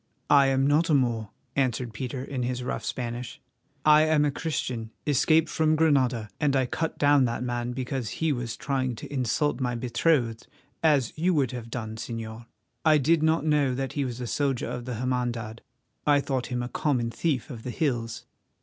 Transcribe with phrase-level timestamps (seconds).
[0.31, 3.39] "I am not a Moor," answered Peter in his rough Spanish.
[3.85, 8.33] "I am a Christian escaped from Granada, and I cut down that man because he
[8.33, 10.47] was trying to insult my betrothed,
[10.81, 12.47] as you would have done, Señor.
[12.83, 15.61] I did not know that he was a soldier of the Hermandad;
[16.07, 18.25] I thought him a common thief of the hills."